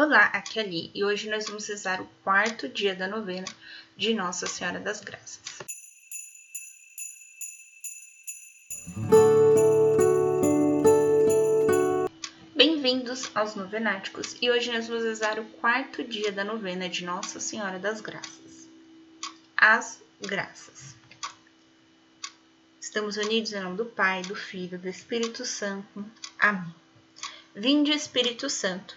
[0.00, 3.44] Olá, aqui é Ali e hoje nós vamos rezar o quarto dia da novena
[3.96, 5.58] de Nossa Senhora das Graças.
[12.54, 17.40] Bem-vindos aos Novenáticos e hoje nós vamos rezar o quarto dia da novena de Nossa
[17.40, 18.68] Senhora das Graças.
[19.56, 20.94] As Graças.
[22.80, 26.04] Estamos unidos em nome do Pai, do Filho e do Espírito Santo.
[26.38, 26.72] Amém.
[27.52, 28.96] Vinde, Espírito Santo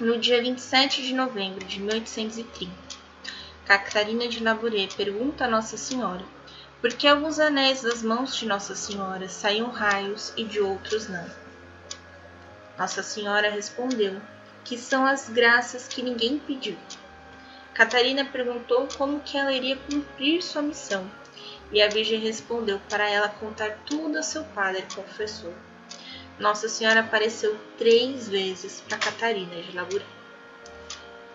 [0.00, 2.72] No dia 27 de novembro de 1830,
[3.66, 6.24] Catarina de Labouré pergunta a Nossa Senhora
[6.80, 11.26] por que alguns anéis das mãos de Nossa Senhora saíam raios e de outros não.
[12.78, 14.18] Nossa Senhora respondeu
[14.64, 16.76] que são as graças que ninguém pediu.
[17.74, 21.08] Catarina perguntou como que ela iria cumprir sua missão
[21.70, 25.52] e a Virgem respondeu para ela contar tudo a seu padre confessor.
[26.38, 30.04] Nossa Senhora apareceu três vezes para Catarina de Labouré.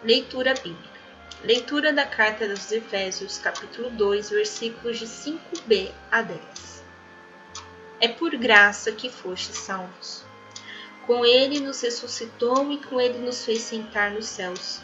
[0.03, 0.97] Leitura bíblica.
[1.43, 6.41] Leitura da carta dos Efésios, capítulo 2, versículos de 5b a 10.
[8.01, 10.23] É por graça que fostes salvos.
[11.05, 14.81] Com ele nos ressuscitou e com ele nos fez sentar nos céus.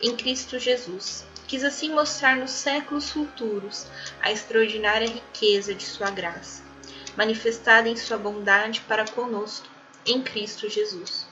[0.00, 3.86] Em Cristo Jesus quis assim mostrar nos séculos futuros
[4.20, 6.62] a extraordinária riqueza de sua graça,
[7.18, 9.66] manifestada em sua bondade para conosco
[10.06, 11.26] em Cristo Jesus.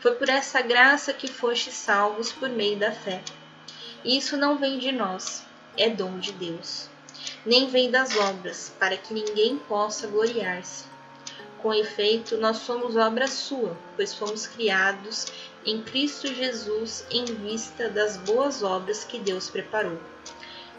[0.00, 3.22] Foi por essa graça que fostes salvos por meio da fé.
[4.04, 5.44] Isso não vem de nós,
[5.76, 6.90] é dom de Deus.
[7.46, 10.86] Nem vem das obras, para que ninguém possa gloriar-se.
[11.62, 15.26] Com efeito, nós somos obra sua, pois fomos criados
[15.64, 20.00] em Cristo Jesus em vista das boas obras que Deus preparou,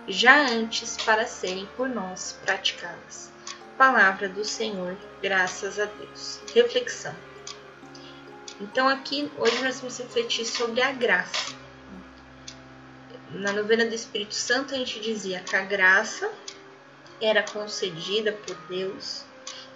[0.05, 3.38] já antes para serem por nós praticadas.
[3.79, 6.41] Palavra do Senhor, graças a Deus.
[6.53, 7.15] Reflexão.
[8.59, 11.55] Então, aqui hoje nós vamos refletir sobre a graça.
[13.29, 16.29] Na novena do Espírito Santo, a gente dizia que a graça
[17.21, 19.23] era concedida por Deus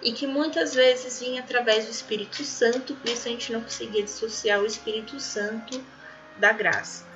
[0.02, 4.02] e que muitas vezes vinha através do Espírito Santo, por isso a gente não conseguia
[4.02, 5.82] dissociar o Espírito Santo
[6.36, 7.06] da graça.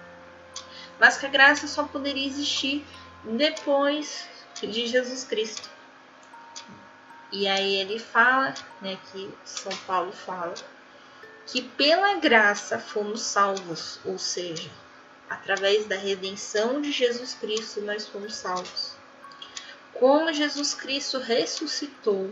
[0.99, 2.83] Mas que a graça só poderia existir
[3.25, 4.27] depois
[4.63, 5.77] de Jesus Cristo.
[7.31, 10.55] E aí ele fala, né, que São Paulo fala,
[11.47, 14.71] que pela graça fomos salvos, ou seja,
[15.29, 18.97] através da redenção de Jesus Cristo nós fomos salvos.
[19.93, 22.31] Como Jesus Cristo ressuscitou,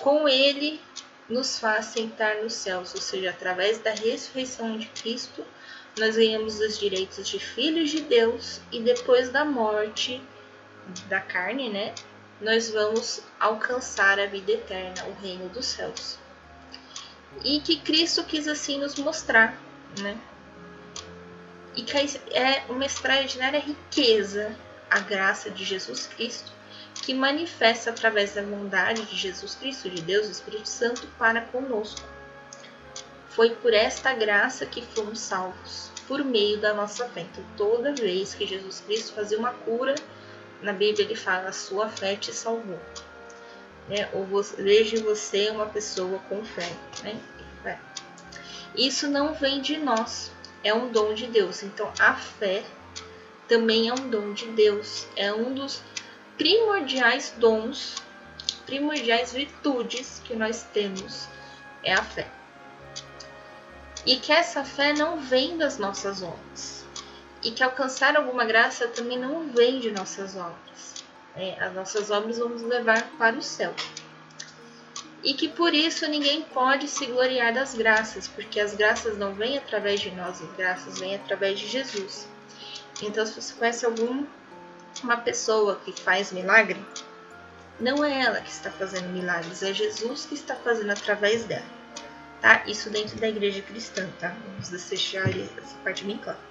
[0.00, 0.80] com ele
[1.28, 5.44] nos faz sentar nos céus, ou seja, através da ressurreição de Cristo,
[5.98, 10.22] nós ganhamos os direitos de filhos de Deus e depois da morte
[11.08, 11.94] da carne, né,
[12.40, 16.18] nós vamos alcançar a vida eterna, o reino dos céus.
[17.44, 19.58] E que Cristo quis assim nos mostrar,
[20.00, 20.16] né?
[21.76, 21.96] E que
[22.32, 24.56] é uma extraordinária riqueza
[24.90, 26.52] a graça de Jesus Cristo
[27.02, 32.06] que manifesta através da bondade de Jesus Cristo, de Deus, o Espírito Santo, para conosco.
[33.30, 37.20] Foi por esta graça que fomos salvos, por meio da nossa fé.
[37.20, 39.94] Então, toda vez que Jesus Cristo fazia uma cura,
[40.62, 42.80] na Bíblia ele fala: a sua fé te salvou.
[43.88, 44.08] Né?
[44.12, 46.70] Ou você, veja você uma pessoa com fé.
[47.02, 47.18] Né?
[48.74, 50.30] Isso não vem de nós,
[50.62, 51.62] é um dom de Deus.
[51.62, 52.62] Então, a fé
[53.48, 55.82] também é um dom de Deus, é um dos
[56.36, 57.96] primordiais dons,
[58.66, 61.26] primordiais virtudes que nós temos
[61.82, 62.28] é a fé.
[64.06, 66.84] E que essa fé não vem das nossas obras.
[67.48, 71.02] E que alcançar alguma graça também não vem de nossas obras.
[71.34, 73.74] É, as nossas obras vão nos levar para o céu.
[75.24, 79.56] E que por isso ninguém pode se gloriar das graças, porque as graças não vêm
[79.56, 82.28] através de nós, as graças vêm através de Jesus.
[83.00, 84.26] Então, se você conhece algum
[85.02, 86.84] uma pessoa que faz milagre,
[87.80, 91.64] não é ela que está fazendo milagres, é Jesus que está fazendo através dela.
[92.42, 92.62] Tá?
[92.66, 94.36] Isso dentro da igreja cristã, tá?
[94.46, 96.47] Vamos deixar essa parte bem clara.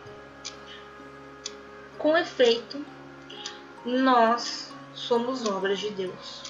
[1.98, 2.86] Com efeito,
[3.84, 6.44] nós somos obras de Deus.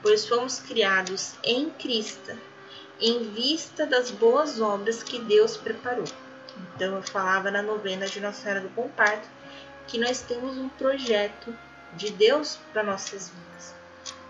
[0.00, 2.38] pois fomos criados em Cristo,
[3.00, 6.04] em vista das boas obras que Deus preparou.
[6.74, 9.28] Então eu falava na novena de Nossa Senhora do Bom Parto
[9.88, 11.56] que nós temos um projeto
[11.94, 13.74] de Deus para nossas vidas.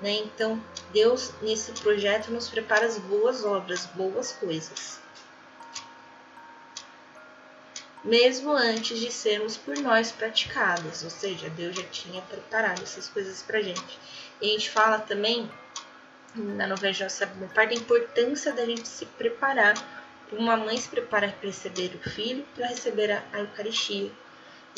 [0.00, 0.12] Né?
[0.24, 5.00] Então, Deus, nesse projeto, nos prepara as boas obras, boas coisas.
[8.04, 13.42] Mesmo antes de sermos por nós praticadas, ou seja, Deus já tinha preparado essas coisas
[13.42, 13.98] para gente.
[14.40, 15.50] E a gente fala também
[16.34, 19.74] na novela de Nossa Parte da importância da gente se preparar.
[20.30, 24.10] Uma mãe se prepara para receber o filho, para receber a, a Eucaristia.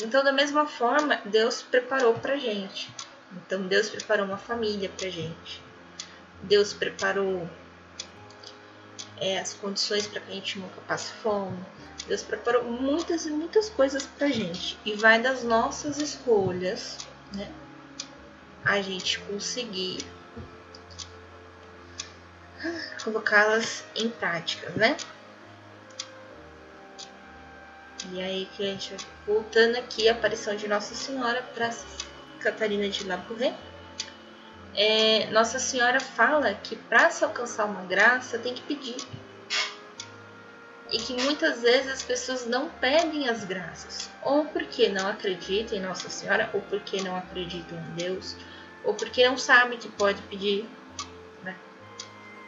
[0.01, 2.89] Então, da mesma forma, Deus preparou para gente.
[3.33, 5.61] Então, Deus preparou uma família para gente.
[6.41, 7.47] Deus preparou
[9.17, 11.63] é, as condições para que a gente nunca passe fome.
[12.07, 14.77] Deus preparou muitas e muitas coisas para gente.
[14.85, 16.97] E vai das nossas escolhas,
[17.35, 17.51] né?
[18.63, 20.05] A gente conseguir
[23.03, 24.97] colocá-las em prática, né?
[28.11, 31.69] E aí que a gente vai voltando aqui a aparição de Nossa Senhora para
[32.39, 33.55] Catarina de Labouré.
[34.73, 38.97] É, Nossa Senhora fala que para se alcançar uma graça tem que pedir.
[40.91, 45.81] E que muitas vezes as pessoas não pedem as graças, ou porque não acreditam em
[45.81, 48.35] Nossa Senhora, ou porque não acreditam em Deus,
[48.83, 50.67] ou porque não sabem que pode pedir,
[51.43, 51.55] né?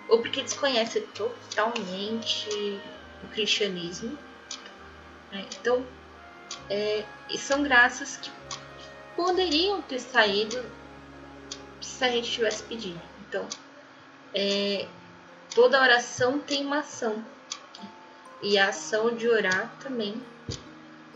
[0.09, 2.49] ou porque desconhecem totalmente
[3.23, 4.17] o cristianismo.
[5.31, 5.45] Né?
[5.59, 5.85] Então,
[6.69, 7.05] é,
[7.37, 8.29] são graças que
[9.15, 10.63] poderiam ter saído
[11.79, 12.99] se a gente tivesse pedido.
[13.27, 13.47] Então,
[14.33, 14.87] é,
[15.53, 17.23] toda oração tem uma ação.
[18.43, 20.21] E a ação de orar também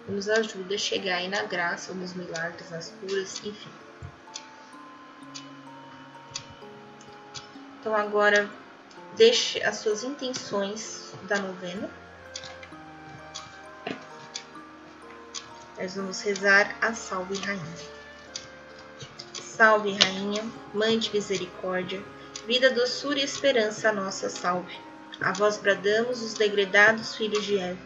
[0.07, 3.69] nos ajuda a chegar aí na graça, nos milagres, nas curas, enfim.
[7.79, 8.49] Então agora
[9.17, 11.89] deixe as suas intenções da novena.
[15.77, 17.97] Nós vamos rezar a Salve Rainha.
[19.33, 22.01] Salve Rainha, Mãe de Misericórdia,
[22.45, 24.86] vida, doçura e esperança, nossa salve.
[25.19, 27.79] A vós bradamos os degredados filhos de Eva,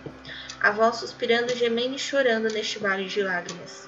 [0.59, 3.87] a vós suspirando, gemendo e chorando neste vale de lágrimas.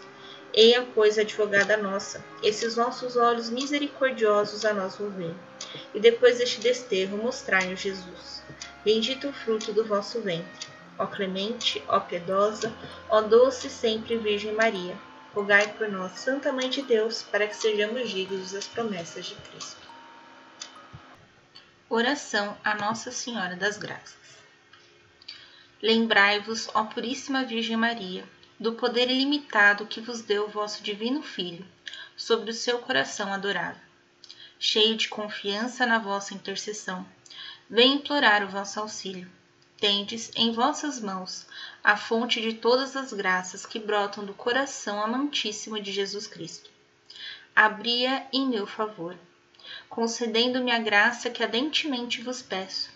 [0.54, 5.34] Eia, pois, advogada nossa, esses nossos olhos misericordiosos a nós volver,
[5.94, 8.44] e depois deste desterro mostrai-nos Jesus.
[8.86, 12.74] Bendito o fruto do vosso ventre ó clemente, ó piedosa,
[13.10, 14.96] ó doce sempre Virgem Maria,
[15.34, 19.93] rogai por nós, Santa Mãe de Deus, para que sejamos dignos das promessas de Cristo.
[21.96, 24.18] Oração a Nossa Senhora das Graças.
[25.80, 28.28] Lembrai-vos, ó Puríssima Virgem Maria,
[28.60, 31.64] do poder ilimitado que vos deu o vosso Divino Filho,
[32.18, 33.80] sobre o seu coração adorável.
[34.58, 37.06] Cheio de confiança na vossa intercessão,
[37.70, 39.30] vem implorar o vosso auxílio
[39.80, 41.46] tendes em vossas mãos
[41.84, 46.72] a fonte de todas as graças que brotam do coração amantíssimo de Jesus Cristo.
[47.56, 49.16] Abria em meu favor,
[49.94, 52.90] concedendo-me a graça que ardentemente vos peço.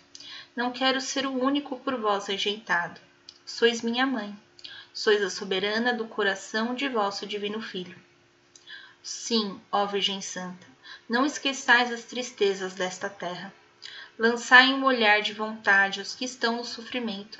[0.55, 2.99] Não quero ser o único por vós rejeitado.
[3.45, 4.35] Sois minha mãe,
[4.91, 7.95] sois a soberana do coração de vosso divino Filho.
[9.03, 10.65] Sim, ó Virgem Santa,
[11.07, 13.53] não esqueçais as tristezas desta terra
[14.17, 17.39] lançai um olhar de vontade aos que estão no sofrimento,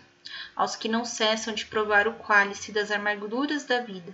[0.56, 4.14] aos que não cessam de provar o cálice das amarguras da vida.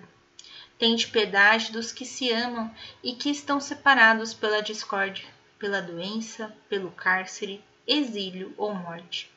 [0.80, 2.74] Tende piedade dos que se amam
[3.04, 5.33] e que estão separados pela discórdia,
[5.64, 9.32] pela doença, pelo cárcere, exílio ou morte.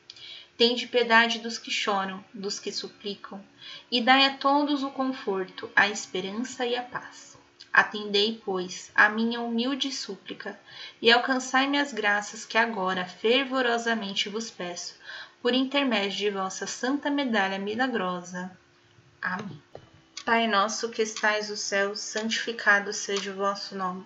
[0.57, 3.41] Tende piedade dos que choram, dos que suplicam,
[3.89, 7.37] e dai a todos o conforto, a esperança e a paz.
[7.71, 10.59] Atendei, pois, a minha humilde súplica
[11.01, 14.95] e alcançai-me as graças que agora fervorosamente vos peço,
[15.41, 18.51] por intermédio de vossa santa medalha milagrosa.
[19.21, 19.63] Amém.
[20.25, 24.05] Pai nosso que estais no céu, santificado seja o vosso nome.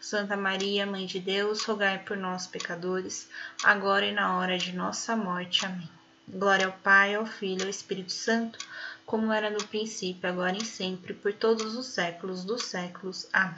[0.00, 3.28] Santa Maria, Mãe de Deus, rogai por nós, pecadores,
[3.62, 5.66] agora e na hora de nossa morte.
[5.66, 5.88] Amém.
[6.26, 8.58] Glória ao Pai, ao Filho e ao Espírito Santo,
[9.04, 13.28] como era no princípio, agora e sempre, por todos os séculos dos séculos.
[13.30, 13.56] Amém.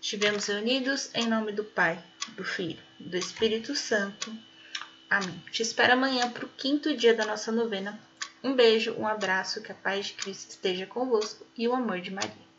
[0.00, 2.02] Estivemos reunidos em nome do Pai,
[2.36, 4.36] do Filho do Espírito Santo.
[5.08, 5.42] Amém.
[5.50, 8.00] Te espero amanhã para o quinto dia da nossa novena.
[8.42, 12.10] Um beijo, um abraço, que a paz de Cristo esteja convosco e o amor de
[12.10, 12.51] Maria.